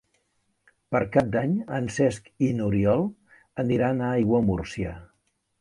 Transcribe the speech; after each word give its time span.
Per 0.95 1.01
Cap 1.15 1.27
d'Any 1.35 1.53
en 1.79 1.91
Cesc 1.97 2.31
i 2.47 2.51
n'Oriol 2.61 3.05
aniran 3.65 4.03
a 4.07 4.11
Aiguamúrcia. 4.17 4.97